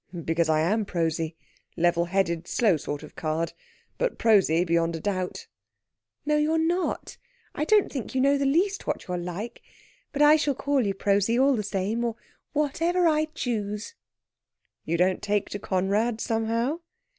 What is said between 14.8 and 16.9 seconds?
"You don't take to Conrad, somehow?"